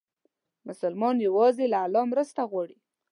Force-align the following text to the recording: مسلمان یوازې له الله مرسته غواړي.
مسلمان 0.67 1.15
یوازې 1.27 1.65
له 1.73 1.77
الله 1.85 2.03
مرسته 2.13 2.41
غواړي. 2.51 2.77